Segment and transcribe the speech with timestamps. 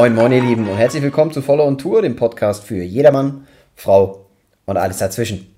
[0.00, 3.46] Moin, moin, ihr Lieben und herzlich willkommen zu Follow on Tour, dem Podcast für jedermann,
[3.74, 4.24] Frau
[4.64, 5.54] und alles dazwischen.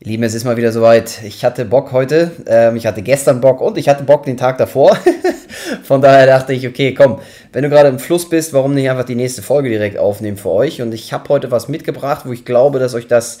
[0.00, 1.22] Ihr Lieben, es ist mal wieder soweit.
[1.22, 4.58] Ich hatte Bock heute, ähm, ich hatte gestern Bock und ich hatte Bock den Tag
[4.58, 4.98] davor.
[5.84, 7.20] Von daher dachte ich, okay, komm,
[7.52, 10.50] wenn du gerade im Fluss bist, warum nicht einfach die nächste Folge direkt aufnehmen für
[10.50, 10.82] euch?
[10.82, 13.38] Und ich habe heute was mitgebracht, wo ich glaube, dass euch das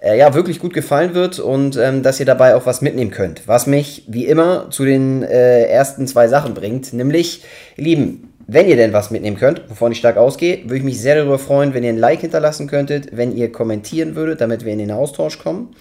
[0.00, 3.48] äh, ja wirklich gut gefallen wird und ähm, dass ihr dabei auch was mitnehmen könnt.
[3.48, 7.42] Was mich wie immer zu den äh, ersten zwei Sachen bringt, nämlich,
[7.76, 11.00] ihr Lieben, wenn ihr denn was mitnehmen könnt, wovon ich stark ausgehe, würde ich mich
[11.00, 14.72] sehr darüber freuen, wenn ihr ein Like hinterlassen könntet, wenn ihr kommentieren würdet, damit wir
[14.72, 15.74] in den Austausch kommen.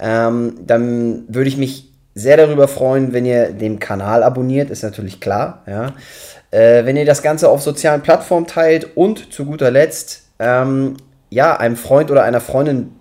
[0.00, 5.20] Ähm, dann würde ich mich sehr darüber freuen, wenn ihr den Kanal abonniert, ist natürlich
[5.20, 5.62] klar.
[5.66, 5.92] Ja.
[6.50, 10.96] Äh, wenn ihr das Ganze auf sozialen Plattformen teilt und zu guter Letzt ähm,
[11.28, 12.95] ja, einem Freund oder einer Freundin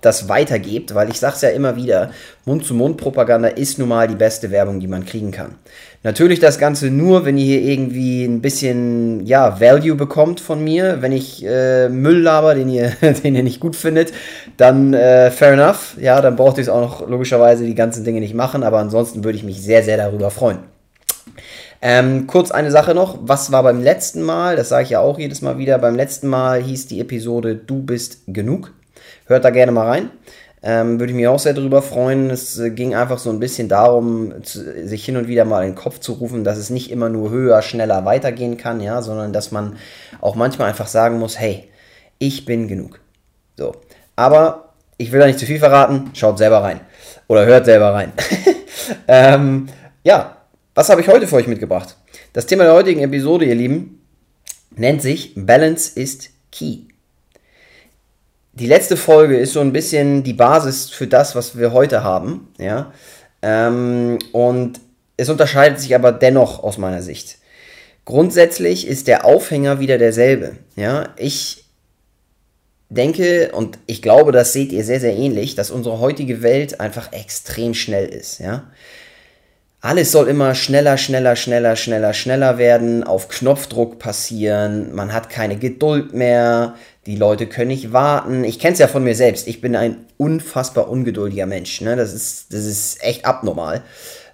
[0.00, 2.10] das weitergebt, weil ich sage es ja immer wieder,
[2.46, 5.56] Mund-zu-Mund-Propaganda ist nun mal die beste Werbung, die man kriegen kann.
[6.02, 11.02] Natürlich das Ganze nur, wenn ihr hier irgendwie ein bisschen, ja, Value bekommt von mir.
[11.02, 12.90] Wenn ich äh, Müll laber, den ihr,
[13.24, 14.12] den ihr nicht gut findet,
[14.56, 15.96] dann äh, fair enough.
[16.00, 19.24] Ja, dann braucht ihr es auch noch logischerweise die ganzen Dinge nicht machen, aber ansonsten
[19.24, 20.60] würde ich mich sehr, sehr darüber freuen.
[21.82, 25.18] Ähm, kurz eine Sache noch, was war beim letzten Mal, das sage ich ja auch
[25.18, 28.72] jedes Mal wieder, beim letzten Mal hieß die Episode Du bist genug.
[29.30, 30.10] Hört da gerne mal rein.
[30.60, 32.30] Ähm, würde ich mich auch sehr darüber freuen.
[32.30, 35.70] Es äh, ging einfach so ein bisschen darum, zu, sich hin und wieder mal in
[35.70, 39.32] den Kopf zu rufen, dass es nicht immer nur höher, schneller weitergehen kann, ja, sondern
[39.32, 39.76] dass man
[40.20, 41.68] auch manchmal einfach sagen muss, hey,
[42.18, 42.98] ich bin genug.
[43.56, 43.76] So.
[44.16, 46.80] Aber ich will da nicht zu viel verraten, schaut selber rein.
[47.28, 48.12] Oder hört selber rein.
[49.06, 49.68] ähm,
[50.02, 50.38] ja,
[50.74, 51.96] was habe ich heute für euch mitgebracht?
[52.32, 54.04] Das Thema der heutigen Episode, ihr Lieben,
[54.74, 56.89] nennt sich Balance ist Key
[58.52, 62.48] die letzte Folge ist so ein bisschen die Basis für das, was wir heute haben.
[62.58, 62.92] Ja?
[63.42, 64.80] Ähm, und
[65.16, 67.38] es unterscheidet sich aber dennoch aus meiner Sicht.
[68.04, 70.56] Grundsätzlich ist der Aufhänger wieder derselbe.
[70.76, 71.10] Ja?
[71.16, 71.64] Ich
[72.88, 77.12] denke und ich glaube, das seht ihr sehr, sehr ähnlich, dass unsere heutige Welt einfach
[77.12, 78.40] extrem schnell ist.
[78.40, 78.64] Ja?
[79.80, 85.56] Alles soll immer schneller, schneller, schneller, schneller, schneller werden, auf Knopfdruck passieren, man hat keine
[85.56, 86.74] Geduld mehr,
[87.10, 88.44] die Leute können nicht warten.
[88.44, 89.48] Ich kenne es ja von mir selbst.
[89.48, 91.80] Ich bin ein unfassbar ungeduldiger Mensch.
[91.80, 91.96] Ne?
[91.96, 93.82] Das, ist, das ist echt abnormal.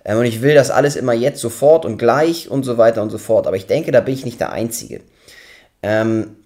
[0.05, 3.11] Ähm, und ich will das alles immer jetzt sofort und gleich und so weiter und
[3.11, 3.47] so fort.
[3.47, 5.01] Aber ich denke, da bin ich nicht der Einzige.
[5.83, 6.37] Ähm,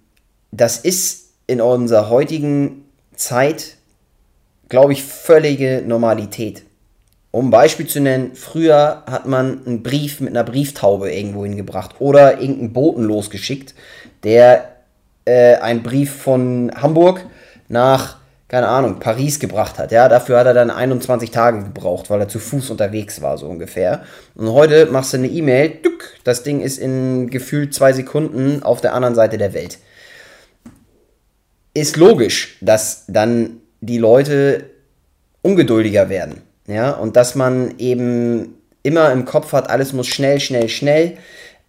[0.51, 3.75] das ist in unserer heutigen Zeit,
[4.69, 6.63] glaube ich, völlige Normalität.
[7.31, 11.95] Um ein Beispiel zu nennen, früher hat man einen Brief mit einer Brieftaube irgendwo hingebracht
[11.99, 13.73] oder irgendeinen Boten losgeschickt,
[14.23, 14.71] der
[15.25, 17.25] äh, einen Brief von Hamburg
[17.67, 18.17] nach,
[18.47, 19.91] keine Ahnung, Paris gebracht hat.
[19.91, 23.47] Ja, dafür hat er dann 21 Tage gebraucht, weil er zu Fuß unterwegs war, so
[23.47, 24.03] ungefähr.
[24.35, 25.79] Und heute machst du eine E-Mail,
[26.23, 29.79] das Ding ist in gefühlt zwei Sekunden auf der anderen Seite der Welt.
[31.73, 34.65] Ist logisch, dass dann die Leute
[35.41, 36.41] ungeduldiger werden.
[36.67, 41.17] Ja, und dass man eben immer im Kopf hat, alles muss schnell, schnell, schnell.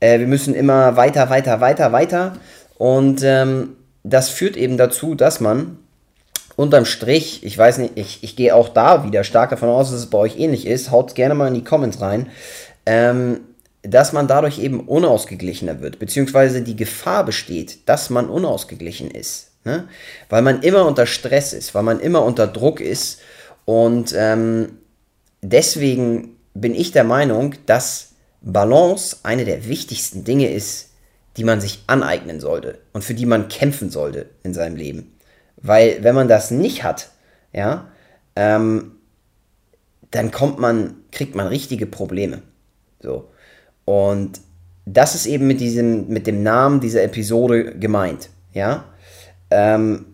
[0.01, 2.35] Äh, wir müssen immer weiter, weiter, weiter, weiter.
[2.83, 5.79] Und ähm, das führt eben dazu, dass man
[6.57, 10.01] unterm Strich, ich weiß nicht, ich, ich gehe auch da wieder stark davon aus, dass
[10.01, 12.27] es bei euch ähnlich ist, haut gerne mal in die Comments rein,
[12.85, 13.43] ähm,
[13.83, 19.53] dass man dadurch eben unausgeglichener wird, beziehungsweise die Gefahr besteht, dass man unausgeglichen ist.
[19.65, 19.87] Ne?
[20.29, 23.21] Weil man immer unter Stress ist, weil man immer unter Druck ist.
[23.65, 24.79] Und ähm,
[25.41, 30.89] deswegen bin ich der Meinung, dass Balance eine der wichtigsten Dinge ist,
[31.37, 35.13] die man sich aneignen sollte und für die man kämpfen sollte in seinem Leben.
[35.57, 37.11] Weil wenn man das nicht hat,
[37.53, 37.89] ja,
[38.37, 38.93] ähm,
[40.11, 42.43] dann kommt man, kriegt man richtige Probleme.
[43.01, 43.31] So.
[43.85, 44.41] Und
[44.85, 48.29] das ist eben mit diesem, mit dem Namen dieser Episode gemeint.
[48.53, 48.85] Ja.
[49.51, 50.07] Ähm,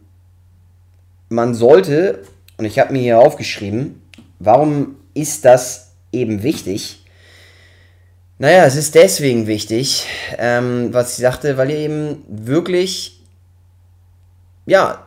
[1.29, 2.23] man sollte,
[2.57, 4.03] und ich habe mir hier aufgeschrieben,
[4.39, 7.05] warum ist das eben wichtig?
[8.41, 10.07] Naja, es ist deswegen wichtig,
[10.39, 13.21] ähm, was ich sagte, weil ihr eben wirklich,
[14.65, 15.07] ja,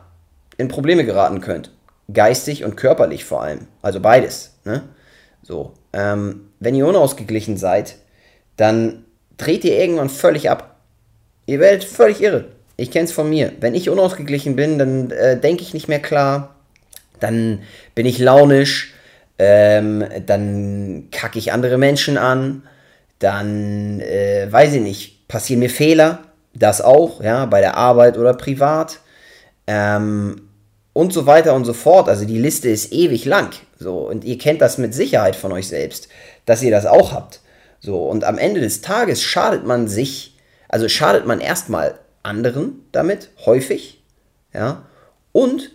[0.58, 1.70] in Probleme geraten könnt.
[2.12, 3.68] Geistig und körperlich vor allem.
[3.80, 4.58] Also beides.
[4.64, 4.82] Ne?
[5.42, 5.72] So.
[5.94, 7.96] Ähm, wenn ihr unausgeglichen seid,
[8.58, 9.04] dann
[9.38, 10.76] dreht ihr irgendwann völlig ab.
[11.46, 12.44] Ihr werdet völlig irre.
[12.76, 13.52] Ich kenne es von mir.
[13.60, 16.56] Wenn ich unausgeglichen bin, dann äh, denke ich nicht mehr klar.
[17.18, 17.62] Dann
[17.94, 18.92] bin ich launisch.
[19.38, 22.62] Ähm, dann kacke ich andere Menschen an
[23.22, 26.20] dann, äh, weiß ich nicht, passieren mir Fehler,
[26.54, 29.00] das auch, ja, bei der Arbeit oder privat.
[29.66, 30.48] Ähm,
[30.92, 32.08] und so weiter und so fort.
[32.08, 33.50] Also die Liste ist ewig lang.
[33.78, 36.08] So, und ihr kennt das mit Sicherheit von euch selbst,
[36.44, 37.40] dass ihr das auch habt.
[37.80, 40.36] So, und am Ende des Tages schadet man sich,
[40.68, 44.02] also schadet man erstmal anderen damit, häufig,
[44.52, 44.82] ja,
[45.32, 45.72] und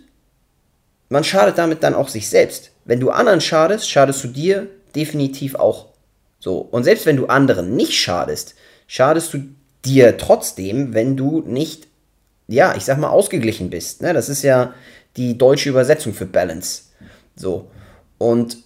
[1.08, 2.70] man schadet damit dann auch sich selbst.
[2.84, 5.88] Wenn du anderen schadest, schadest du dir definitiv auch.
[6.38, 8.54] So, und selbst wenn du anderen nicht schadest,
[8.86, 9.42] schadest du
[9.84, 11.88] dir trotzdem, wenn du nicht,
[12.46, 14.02] ja, ich sag mal, ausgeglichen bist.
[14.02, 14.12] Ne?
[14.12, 14.74] Das ist ja
[15.16, 16.82] die deutsche Übersetzung für Balance.
[17.36, 17.70] So.
[18.18, 18.58] Und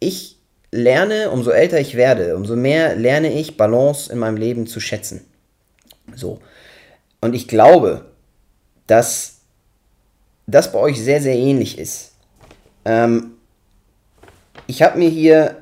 [0.00, 0.36] ich
[0.72, 5.24] lerne, umso älter ich werde, umso mehr lerne ich Balance in meinem Leben zu schätzen.
[6.14, 6.40] So.
[7.20, 8.06] Und ich glaube,
[8.86, 9.38] dass
[10.46, 12.12] das bei euch sehr, sehr ähnlich ist.
[12.84, 13.34] Ähm,
[14.66, 15.61] ich habe mir hier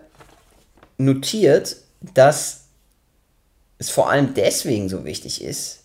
[1.01, 1.77] notiert,
[2.15, 2.65] dass
[3.79, 5.85] es vor allem deswegen so wichtig ist,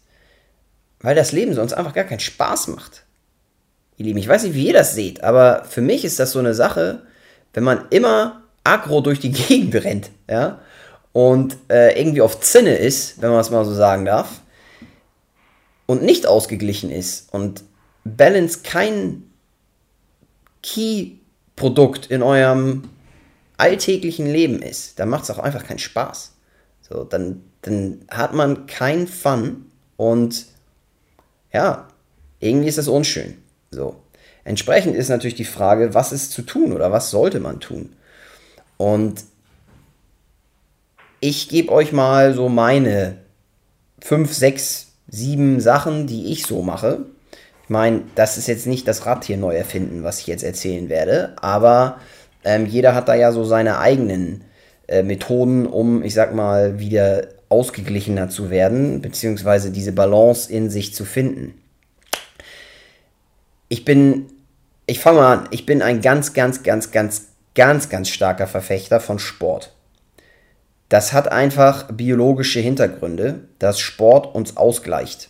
[1.00, 3.03] weil das Leben sonst einfach gar keinen Spaß macht.
[3.97, 6.39] Ihr Lieben, ich weiß nicht, wie ihr das seht, aber für mich ist das so
[6.39, 7.03] eine Sache,
[7.53, 10.59] wenn man immer aggro durch die Gegend rennt, ja,
[11.13, 14.41] und äh, irgendwie auf Zinne ist, wenn man es mal so sagen darf,
[15.85, 17.63] und nicht ausgeglichen ist und
[18.03, 19.23] Balance kein
[20.63, 22.89] Key-Produkt in eurem
[23.57, 26.34] alltäglichen Leben ist, dann macht es auch einfach keinen Spaß.
[26.81, 30.46] So, dann, dann hat man keinen Fun und
[31.52, 31.88] ja,
[32.40, 33.38] irgendwie ist das unschön.
[33.72, 33.96] So.
[34.44, 37.96] Entsprechend ist natürlich die Frage, was ist zu tun oder was sollte man tun?
[38.78, 39.24] Und
[41.19, 43.18] ich gebe euch mal so meine
[44.00, 47.06] fünf, sechs, sieben Sachen, die ich so mache.
[47.63, 50.90] Ich meine, das ist jetzt nicht das Rad hier neu erfinden, was ich jetzt erzählen
[50.90, 52.00] werde, aber
[52.45, 54.44] ähm, jeder hat da ja so seine eigenen
[54.88, 60.94] äh, Methoden, um, ich sag mal, wieder ausgeglichener zu werden, beziehungsweise diese Balance in sich
[60.94, 61.56] zu finden.
[63.68, 64.27] Ich bin,
[64.86, 69.00] ich fange mal an, ich bin ein ganz, ganz, ganz, ganz, ganz, ganz starker Verfechter
[69.00, 69.74] von Sport.
[70.88, 75.30] Das hat einfach biologische Hintergründe, dass Sport uns ausgleicht.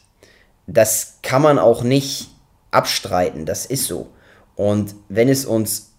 [0.68, 2.30] Das kann man auch nicht
[2.72, 4.12] abstreiten, das ist so.
[4.56, 5.95] Und wenn es uns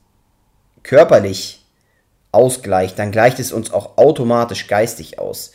[0.86, 1.64] körperlich
[2.30, 5.52] ausgleicht, dann gleicht es uns auch automatisch geistig aus.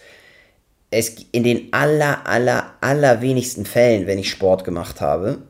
[0.90, 5.44] Es, in den aller, aller, aller wenigsten Fällen, wenn ich Sport gemacht habe,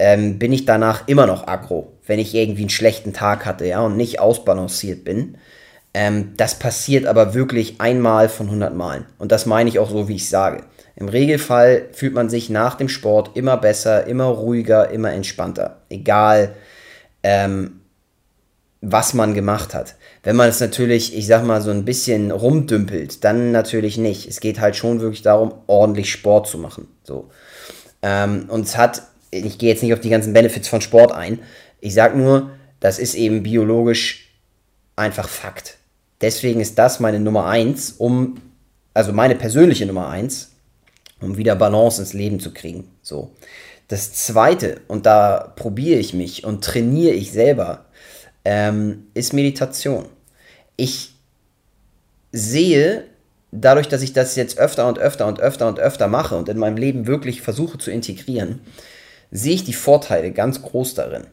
[0.00, 3.80] ähm, bin ich danach immer noch aggro, wenn ich irgendwie einen schlechten Tag hatte, ja,
[3.80, 5.38] und nicht ausbalanciert bin.
[5.94, 9.06] Ähm, das passiert aber wirklich einmal von 100 Malen.
[9.18, 10.64] Und das meine ich auch so, wie ich sage.
[10.96, 15.82] Im Regelfall fühlt man sich nach dem Sport immer besser, immer ruhiger, immer entspannter.
[15.90, 16.56] Egal,
[17.22, 17.81] ähm,
[18.82, 19.94] was man gemacht hat.
[20.24, 24.28] Wenn man es natürlich, ich sag mal, so ein bisschen rumdümpelt, dann natürlich nicht.
[24.28, 26.88] Es geht halt schon wirklich darum, ordentlich Sport zu machen.
[27.04, 27.30] So.
[28.02, 31.38] Ähm, und es hat, ich gehe jetzt nicht auf die ganzen Benefits von Sport ein.
[31.80, 32.50] Ich sag nur,
[32.80, 34.28] das ist eben biologisch
[34.96, 35.78] einfach Fakt.
[36.20, 38.40] Deswegen ist das meine Nummer eins, um,
[38.94, 40.50] also meine persönliche Nummer eins,
[41.20, 42.88] um wieder Balance ins Leben zu kriegen.
[43.00, 43.30] So.
[43.86, 47.84] Das zweite, und da probiere ich mich und trainiere ich selber,
[48.44, 50.06] ähm, ist Meditation.
[50.76, 51.14] Ich
[52.32, 53.04] sehe,
[53.52, 56.58] dadurch, dass ich das jetzt öfter und öfter und öfter und öfter mache und in
[56.58, 58.60] meinem Leben wirklich versuche zu integrieren,
[59.30, 61.24] sehe ich die Vorteile ganz groß darin.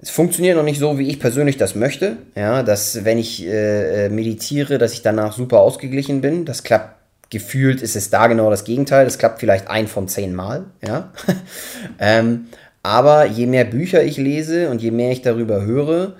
[0.00, 2.18] Es funktioniert noch nicht so, wie ich persönlich das möchte.
[2.36, 6.44] Ja, dass wenn ich äh, äh meditiere, dass ich danach super ausgeglichen bin.
[6.44, 6.96] Das klappt
[7.30, 9.04] gefühlt, ist es da genau das Gegenteil.
[9.04, 10.66] Das klappt vielleicht ein von zehn Mal.
[10.86, 11.12] Ja.
[11.98, 12.46] ähm,
[12.82, 16.14] aber je mehr Bücher ich lese und je mehr ich darüber höre,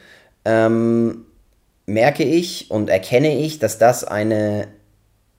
[0.45, 1.27] ähm,
[1.87, 4.69] merke ich und erkenne ich, dass das eine,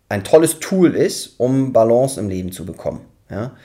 [0.09, 3.01] ein tolles Tool ist, um Balance im Leben zu bekommen.
[3.29, 3.55] Ja?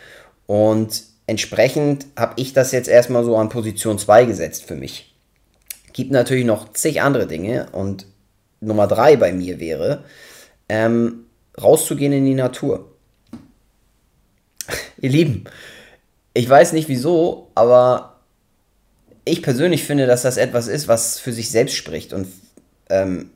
[0.47, 5.15] Und entsprechend habe ich das jetzt erstmal so an Position 2 gesetzt für mich.
[5.93, 8.07] Gibt natürlich noch zig andere Dinge und
[8.61, 10.05] Nummer 3 bei mir wäre,
[10.69, 11.27] ähm,
[11.61, 12.93] rauszugehen in die Natur.
[15.01, 15.45] Ihr Lieben,
[16.35, 18.14] ich weiß nicht wieso, aber
[19.25, 22.27] ich persönlich finde, dass das etwas ist, was für sich selbst spricht und
[22.91, 23.31] ähm,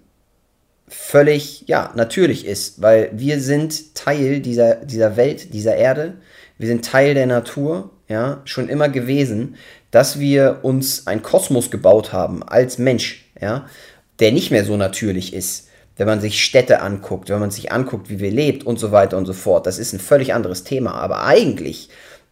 [0.89, 6.15] völlig, ja, natürlich ist, weil wir sind Teil dieser, dieser Welt, dieser Erde,
[6.59, 9.57] wir sind Teil der Natur, ja, schon immer gewesen,
[9.91, 13.67] dass wir uns einen Kosmos gebaut haben als Mensch, ja,
[14.21, 15.69] der nicht mehr so natürlich ist.
[15.97, 19.17] Wenn man sich Städte anguckt, wenn man sich anguckt, wie wir lebt und so weiter
[19.17, 20.93] und so fort, das ist ein völlig anderes Thema.
[20.93, 21.89] Aber eigentlich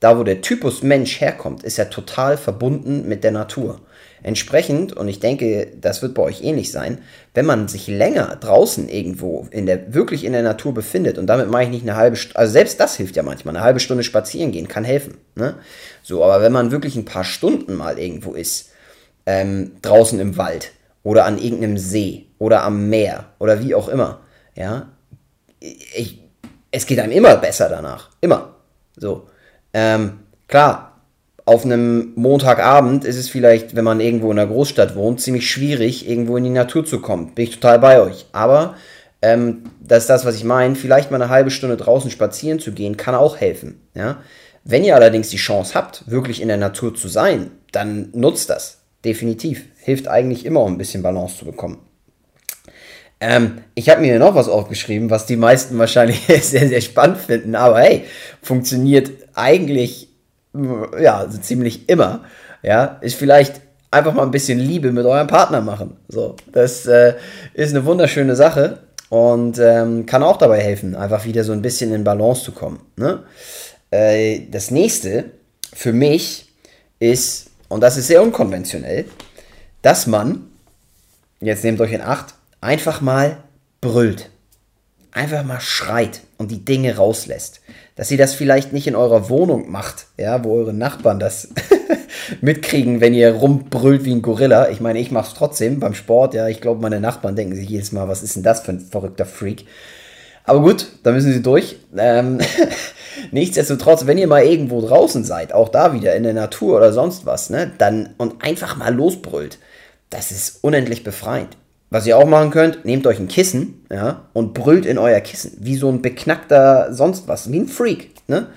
[0.07, 3.81] da wo der Typus Mensch herkommt, ist er total verbunden mit der Natur.
[4.23, 6.99] Entsprechend, und ich denke, das wird bei euch ähnlich sein,
[7.35, 11.51] wenn man sich länger draußen irgendwo in der, wirklich in der Natur befindet, und damit
[11.51, 14.05] meine ich nicht eine halbe Stunde, also selbst das hilft ja manchmal, eine halbe Stunde
[14.05, 15.17] spazieren gehen kann helfen.
[15.35, 15.57] Ne?
[16.05, 18.71] So, aber wenn man wirklich ein paar Stunden mal irgendwo ist,
[19.27, 20.71] ähm, draußen im Wald
[21.03, 24.21] oder an irgendeinem See oder am Meer oder wie auch immer,
[24.55, 24.89] ja,
[25.59, 26.23] ich,
[26.71, 28.11] es geht einem immer besser danach.
[28.21, 28.55] Immer.
[28.97, 29.27] So.
[29.79, 31.03] Ähm, klar,
[31.45, 36.09] auf einem Montagabend ist es vielleicht, wenn man irgendwo in einer Großstadt wohnt, ziemlich schwierig,
[36.09, 37.35] irgendwo in die Natur zu kommen.
[37.35, 38.25] Bin ich total bei euch.
[38.33, 38.75] Aber
[39.21, 40.77] ähm, das ist das, was ich meine.
[40.77, 43.83] Vielleicht mal eine halbe Stunde draußen spazieren zu gehen, kann auch helfen.
[43.95, 44.23] Ja?
[44.65, 48.79] Wenn ihr allerdings die Chance habt, wirklich in der Natur zu sein, dann nutzt das.
[49.05, 49.67] Definitiv.
[49.77, 51.81] Hilft eigentlich immer, um ein bisschen Balance zu bekommen.
[53.21, 57.55] Ähm, ich habe mir noch was aufgeschrieben, was die meisten wahrscheinlich sehr, sehr spannend finden.
[57.55, 58.05] Aber hey,
[58.43, 60.09] funktioniert eigentlich
[60.99, 62.25] ja, so ziemlich immer.
[62.63, 65.97] Ja, ist vielleicht einfach mal ein bisschen Liebe mit eurem Partner machen.
[66.09, 67.15] So, das äh,
[67.55, 71.93] ist eine wunderschöne Sache und ähm, kann auch dabei helfen, einfach wieder so ein bisschen
[71.95, 72.81] in Balance zu kommen.
[72.97, 73.23] Ne?
[73.91, 75.27] Äh, das nächste
[75.73, 76.49] für mich
[76.99, 79.05] ist, und das ist sehr unkonventionell,
[79.83, 80.47] dass man,
[81.41, 83.39] jetzt nehmt euch in Acht, einfach mal
[83.81, 84.31] brüllt.
[85.13, 87.61] Einfach mal schreit und die Dinge rauslässt.
[87.95, 91.49] Dass ihr das vielleicht nicht in eurer Wohnung macht, ja, wo eure Nachbarn das
[92.43, 94.69] mitkriegen, wenn ihr rumbrüllt wie ein Gorilla.
[94.69, 96.49] Ich meine, ich mache es trotzdem beim Sport, ja.
[96.49, 99.25] Ich glaube, meine Nachbarn denken sich jedes Mal, was ist denn das für ein verrückter
[99.25, 99.65] Freak?
[100.45, 101.77] Aber gut, da müssen sie durch.
[101.97, 102.39] Ähm,
[103.33, 107.27] nichtsdestotrotz, wenn ihr mal irgendwo draußen seid, auch da wieder in der Natur oder sonst
[107.27, 109.59] was, ne, dann und einfach mal losbrüllt,
[110.09, 111.57] das ist unendlich befreiend.
[111.97, 115.57] Was ihr auch machen könnt, nehmt euch ein Kissen, ja, und brüllt in euer Kissen,
[115.61, 118.49] wie so ein beknackter sonst was, wie ein Freak, ne?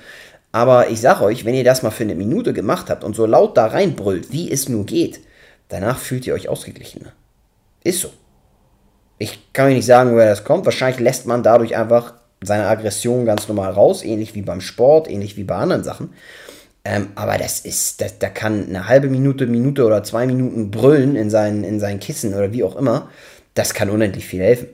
[0.52, 3.26] Aber ich sag euch, wenn ihr das mal für eine Minute gemacht habt und so
[3.26, 5.22] laut da reinbrüllt, wie es nur geht,
[5.70, 7.14] danach fühlt ihr euch ausgeglichener.
[7.82, 8.10] Ist so.
[9.20, 10.66] Ich kann euch nicht sagen, woher das kommt.
[10.66, 15.38] Wahrscheinlich lässt man dadurch einfach seine Aggression ganz normal raus, ähnlich wie beim Sport, ähnlich
[15.38, 16.14] wie bei anderen Sachen.
[16.86, 21.16] Ähm, aber das ist, das, da kann eine halbe Minute, Minute oder zwei Minuten brüllen
[21.16, 23.10] in sein, in sein Kissen oder wie auch immer.
[23.54, 24.68] Das kann unendlich viel helfen.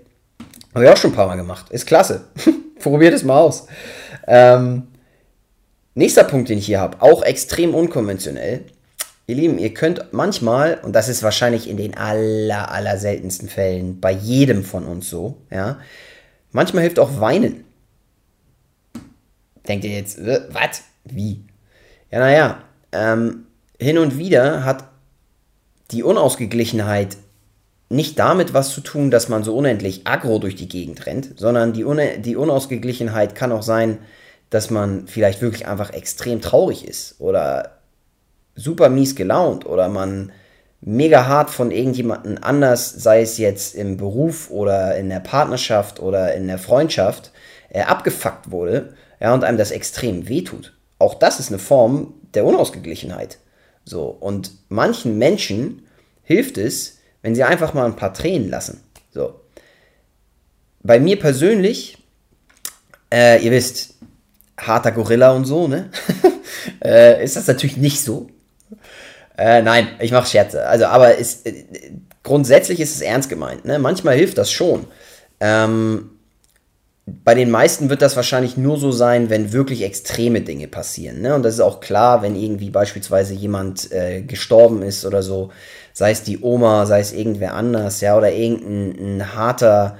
[0.73, 1.71] Habe ich auch schon ein paar Mal gemacht.
[1.71, 2.25] Ist klasse.
[2.79, 3.67] Probiert es mal aus.
[4.27, 4.83] Ähm,
[5.95, 8.65] nächster Punkt, den ich hier habe, auch extrem unkonventionell.
[9.27, 13.99] Ihr Lieben, ihr könnt manchmal, und das ist wahrscheinlich in den aller, aller seltensten Fällen
[13.99, 15.79] bei jedem von uns so, ja,
[16.51, 17.63] manchmal hilft auch Weinen.
[19.67, 20.83] Denkt ihr jetzt, äh, was?
[21.05, 21.44] Wie?
[22.15, 22.57] Ja, naja,
[22.93, 24.85] ähm, hin und wieder hat
[25.91, 27.17] die Unausgeglichenheit
[27.89, 31.73] nicht damit was zu tun, dass man so unendlich aggro durch die Gegend rennt, sondern
[31.73, 33.97] die, Un die Unausgeglichenheit kann auch sein,
[34.49, 37.79] dass man vielleicht wirklich einfach extrem traurig ist oder
[38.55, 40.31] super mies gelaunt oder man
[40.79, 46.33] mega hart von irgendjemandem anders, sei es jetzt im Beruf oder in der Partnerschaft oder
[46.33, 47.33] in der Freundschaft,
[47.67, 50.74] äh, abgefuckt wurde, ja, und einem das extrem wehtut.
[51.05, 53.37] Auch das ist eine Form der Unausgeglichenheit.
[53.83, 55.85] So, und manchen Menschen
[56.23, 58.81] hilft es, wenn sie einfach mal ein paar Tränen lassen.
[59.11, 59.39] So.
[60.81, 61.99] Bei mir persönlich,
[63.13, 63.93] äh, ihr wisst,
[64.57, 65.91] harter Gorilla und so, ne?
[66.83, 68.27] äh, ist das natürlich nicht so.
[69.37, 70.65] Äh, nein, ich mache Scherze.
[70.65, 71.65] Also, aber ist, äh,
[72.23, 73.63] grundsätzlich ist es ernst gemeint.
[73.63, 73.77] Ne?
[73.77, 74.87] Manchmal hilft das schon.
[75.39, 76.14] Ähm,
[77.07, 81.21] bei den meisten wird das wahrscheinlich nur so sein, wenn wirklich extreme Dinge passieren.
[81.21, 81.35] Ne?
[81.35, 85.51] Und das ist auch klar, wenn irgendwie beispielsweise jemand äh, gestorben ist oder so,
[85.93, 89.97] sei es die Oma, sei es irgendwer anders, ja, oder irgendein ein harter,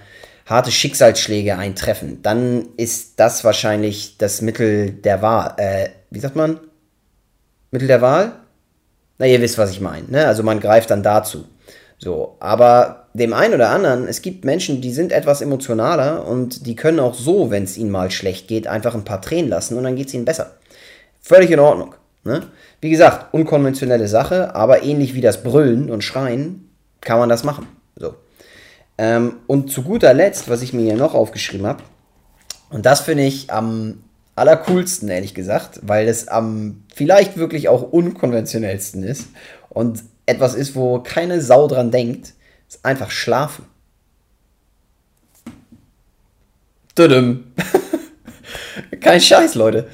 [0.48, 5.54] harte Schicksalsschläge eintreffen, dann ist das wahrscheinlich das Mittel der Wahl.
[5.58, 6.60] Äh, wie sagt man?
[7.70, 8.34] Mittel der Wahl?
[9.20, 10.10] Na, ihr wisst, was ich meine.
[10.10, 10.26] Ne?
[10.26, 11.46] Also man greift dann dazu.
[11.98, 16.76] So, aber dem einen oder anderen, es gibt Menschen, die sind etwas emotionaler und die
[16.76, 19.84] können auch so, wenn es ihnen mal schlecht geht, einfach ein paar Tränen lassen und
[19.84, 20.58] dann geht es ihnen besser.
[21.22, 21.96] Völlig in Ordnung.
[22.24, 22.44] Ne?
[22.82, 26.70] Wie gesagt, unkonventionelle Sache, aber ähnlich wie das Brüllen und Schreien
[27.02, 27.68] kann man das machen.
[27.96, 28.16] So.
[28.98, 31.84] Ähm, und zu guter Letzt, was ich mir hier noch aufgeschrieben habe,
[32.70, 34.04] und das finde ich am
[34.36, 39.28] allercoolsten, ehrlich gesagt, weil es am vielleicht wirklich auch unkonventionellsten ist
[39.70, 42.34] und etwas ist, wo keine Sau dran denkt,
[42.68, 43.66] ist einfach schlafen.
[46.96, 47.44] Tudum.
[49.02, 49.88] Kein Scheiß, Leute.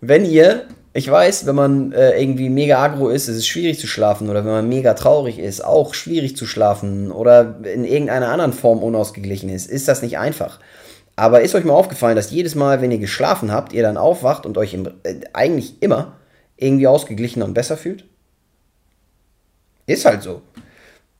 [0.00, 3.86] Wenn ihr, ich weiß, wenn man äh, irgendwie mega agro ist, ist es schwierig zu
[3.86, 8.52] schlafen oder wenn man mega traurig ist, auch schwierig zu schlafen oder in irgendeiner anderen
[8.52, 10.60] Form unausgeglichen ist, ist das nicht einfach.
[11.16, 14.44] Aber ist euch mal aufgefallen, dass jedes Mal, wenn ihr geschlafen habt, ihr dann aufwacht
[14.44, 16.16] und euch im, äh, eigentlich immer
[16.56, 18.04] irgendwie ausgeglichener und besser fühlt?
[19.86, 20.42] Ist halt so.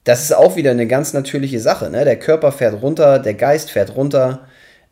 [0.04, 1.90] Das ist auch wieder eine ganz natürliche Sache.
[1.90, 2.04] Ne?
[2.04, 4.46] Der Körper fährt runter, der Geist fährt runter.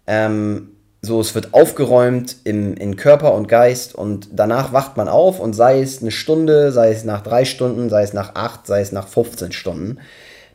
[0.06, 0.70] Ähm,
[1.02, 5.54] so, es wird aufgeräumt im, in Körper und Geist und danach wacht man auf und
[5.54, 8.92] sei es eine Stunde, sei es nach drei Stunden, sei es nach acht, sei es
[8.92, 9.98] nach 15 Stunden.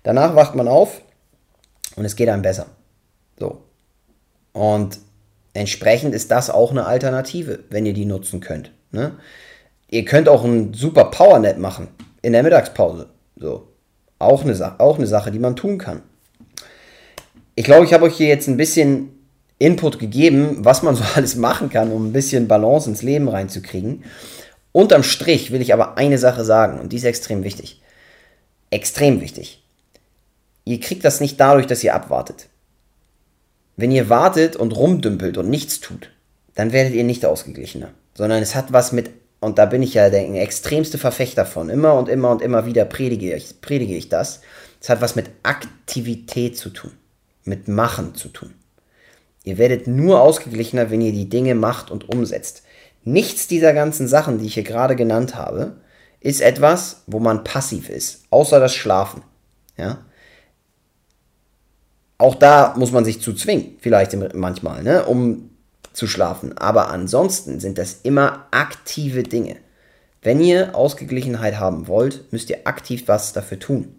[0.04, 1.02] Danach wacht man auf
[1.96, 2.68] und es geht einem besser.
[3.40, 3.64] So.
[4.54, 5.00] Und
[5.56, 8.72] Entsprechend ist das auch eine Alternative, wenn ihr die nutzen könnt.
[8.92, 9.14] Ne?
[9.90, 11.88] Ihr könnt auch ein super Powernap machen
[12.26, 13.10] in der Mittagspause.
[13.36, 13.68] So.
[14.18, 16.02] Auch eine, auch eine Sache, die man tun kann.
[17.54, 19.12] Ich glaube, ich habe euch hier jetzt ein bisschen
[19.60, 24.04] Input gegeben, was man so alles machen kann, um ein bisschen Balance ins Leben reinzukriegen.
[24.72, 27.82] Unterm Strich will ich aber eine Sache sagen und die ist extrem wichtig.
[28.72, 29.64] Extrem wichtig.
[30.66, 32.50] Ihr kriegt das nicht dadurch, dass ihr abwartet.
[33.78, 36.10] Wenn ihr wartet und rumdümpelt und nichts tut,
[36.56, 39.12] dann werdet ihr nicht ausgeglichener, sondern es hat was mit,
[39.46, 42.84] und da bin ich ja der extremste Verfechter von, immer und immer und immer wieder
[42.84, 44.42] predige ich, predige ich das,
[44.82, 46.92] es hat was mit Aktivität zu tun,
[47.44, 48.56] mit Machen zu tun.
[49.44, 52.64] Ihr werdet nur ausgeglichener, wenn ihr die Dinge macht und umsetzt.
[53.04, 55.76] Nichts dieser ganzen Sachen, die ich hier gerade genannt habe,
[56.22, 59.22] ist etwas, wo man passiv ist, außer das Schlafen.
[59.78, 60.00] Ja?
[62.18, 65.52] Auch da muss man sich zu zwingen, vielleicht manchmal, ne, um
[65.96, 66.58] zu schlafen.
[66.58, 69.56] Aber ansonsten sind das immer aktive Dinge.
[70.22, 73.96] Wenn ihr Ausgeglichenheit haben wollt, müsst ihr aktiv was dafür tun.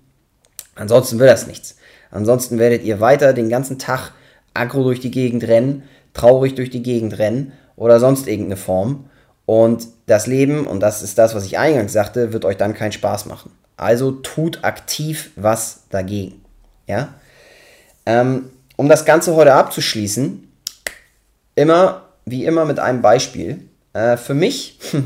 [0.74, 1.76] Ansonsten wird das nichts.
[2.10, 4.12] Ansonsten werdet ihr weiter den ganzen Tag
[4.54, 5.84] aggro durch die Gegend rennen,
[6.14, 9.08] traurig durch die Gegend rennen oder sonst irgendeine Form.
[9.46, 12.92] Und das Leben, und das ist das, was ich eingangs sagte, wird euch dann keinen
[12.92, 13.52] Spaß machen.
[13.76, 16.42] Also tut aktiv was dagegen.
[16.86, 17.14] Ja?
[18.04, 20.46] Ähm, um das Ganze heute abzuschließen,
[21.56, 23.68] immer, wie immer mit einem Beispiel.
[23.92, 24.78] Äh, für mich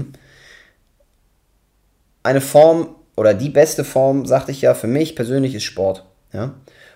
[2.23, 6.05] eine Form oder die beste Form, sagte ich ja, für mich persönlich ist Sport.
[6.33, 6.55] Ja?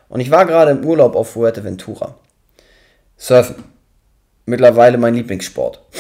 [0.09, 2.17] Und ich war gerade im Urlaub auf Fuerteventura.
[3.17, 3.65] Surfen.
[4.45, 5.81] Mittlerweile mein Lieblingssport.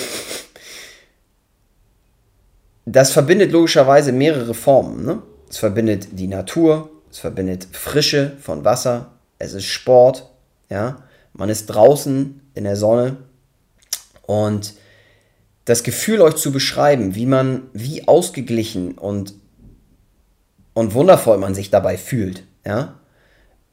[2.86, 5.06] Das verbindet logischerweise mehrere Formen.
[5.06, 5.22] Ne?
[5.48, 10.28] Es verbindet die Natur, es verbindet Frische von Wasser, es ist Sport,
[10.68, 10.98] ja,
[11.32, 13.16] man ist draußen in der Sonne
[14.26, 14.74] und
[15.64, 19.34] das Gefühl euch zu beschreiben, wie man, wie ausgeglichen und,
[20.74, 23.00] und wundervoll man sich dabei fühlt, ja,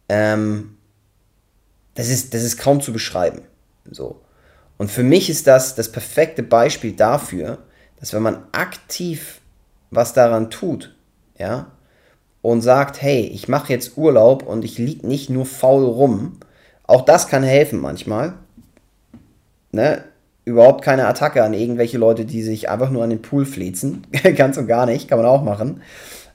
[0.09, 0.77] ähm,
[1.95, 3.41] das ist, das ist kaum zu beschreiben,
[3.89, 4.21] so.
[4.77, 7.59] Und für mich ist das das perfekte Beispiel dafür,
[7.99, 9.41] dass wenn man aktiv
[9.91, 10.95] was daran tut,
[11.37, 11.71] ja,
[12.41, 16.37] und sagt, hey, ich mache jetzt Urlaub und ich liege nicht nur faul rum.
[16.83, 18.33] Auch das kann helfen manchmal.
[19.71, 20.03] Ne?
[20.43, 24.07] Überhaupt keine Attacke an irgendwelche Leute, die sich einfach nur an den Pool flezen.
[24.35, 25.81] Ganz und gar nicht, kann man auch machen.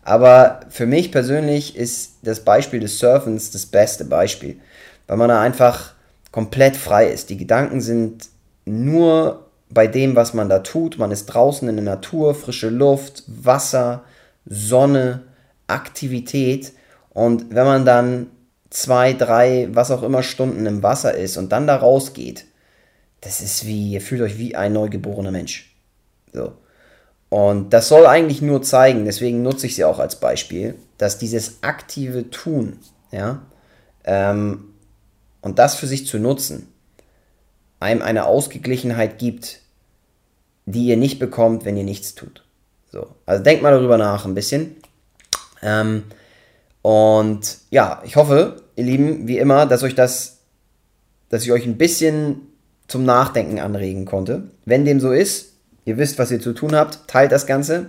[0.03, 4.61] Aber für mich persönlich ist das Beispiel des Surfens das beste Beispiel,
[5.09, 5.95] weil man da einfach
[6.31, 7.31] komplett frei ist.
[7.31, 8.29] Die Gedanken sind
[8.65, 10.99] nur bei dem, was man da tut.
[10.99, 14.05] Man ist draußen in der Natur, frische Luft, Wasser,
[14.45, 15.23] Sonne
[15.67, 16.73] Aktivität.
[17.11, 18.29] Und wenn man dann
[18.71, 22.45] zwei, drei, was auch immer Stunden im Wasser ist und dann da rausgeht,
[23.21, 25.75] das ist wie, ihr fühlt euch wie ein neugeborener Mensch.
[26.33, 26.53] So.
[27.29, 31.63] Und das soll eigentlich nur zeigen, deswegen nutze ich sie auch als Beispiel, dass dieses
[31.63, 32.79] aktive Tun,
[33.11, 33.43] ja,
[34.05, 34.73] ähm,
[35.41, 36.69] und das für sich zu nutzen,
[37.81, 39.61] einem eine Ausgeglichenheit gibt,
[40.65, 42.45] die ihr nicht bekommt, wenn ihr nichts tut.
[42.91, 43.09] So.
[43.27, 44.77] Also denkt mal darüber nach ein bisschen.
[45.63, 46.05] Ähm,
[46.83, 50.39] und ja, ich hoffe, ihr Lieben, wie immer, dass euch das,
[51.29, 52.53] dass ich euch ein bisschen
[52.89, 54.45] zum Nachdenken anregen konnte.
[54.65, 57.87] Wenn dem so ist, ihr wisst, was ihr zu tun habt, teilt das Ganze.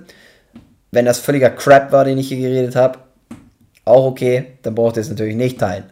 [0.91, 2.99] Wenn das völliger Crap war, den ich hier geredet habe,
[3.85, 5.85] auch okay, dann braucht ihr es natürlich nicht teilen.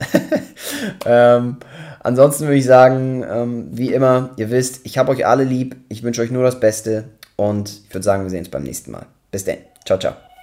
[1.06, 1.58] ähm,
[2.02, 6.04] ansonsten würde ich sagen, ähm, wie immer, ihr wisst, ich habe euch alle lieb, ich
[6.04, 9.06] wünsche euch nur das Beste und ich würde sagen, wir sehen uns beim nächsten Mal.
[9.32, 9.58] Bis dann.
[9.86, 10.35] Ciao, ciao.